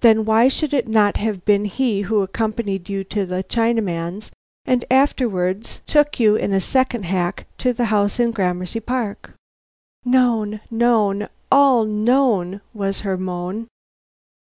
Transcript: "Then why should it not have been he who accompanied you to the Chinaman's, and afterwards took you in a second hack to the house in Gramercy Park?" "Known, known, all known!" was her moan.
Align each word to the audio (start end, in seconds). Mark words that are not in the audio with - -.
"Then 0.00 0.24
why 0.24 0.48
should 0.48 0.74
it 0.74 0.88
not 0.88 1.18
have 1.18 1.44
been 1.44 1.64
he 1.66 2.00
who 2.02 2.22
accompanied 2.22 2.88
you 2.88 3.04
to 3.04 3.24
the 3.24 3.44
Chinaman's, 3.44 4.32
and 4.64 4.84
afterwards 4.90 5.80
took 5.86 6.18
you 6.18 6.34
in 6.34 6.52
a 6.52 6.58
second 6.58 7.04
hack 7.04 7.46
to 7.58 7.72
the 7.72 7.84
house 7.84 8.18
in 8.18 8.32
Gramercy 8.32 8.80
Park?" 8.80 9.34
"Known, 10.04 10.60
known, 10.72 11.28
all 11.52 11.84
known!" 11.84 12.62
was 12.74 13.02
her 13.02 13.16
moan. 13.16 13.68